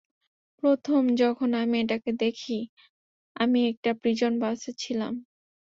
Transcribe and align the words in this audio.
প্রথম 0.63 1.01
যখন 1.15 1.49
আমি 1.55 1.75
এটাকে 1.83 2.11
দেখি, 2.21 2.57
আমি 3.35 3.59
একটা 3.67 3.91
প্রিজন 4.01 4.33
বাসে 4.39 4.71
ছিলাম। 4.77 5.13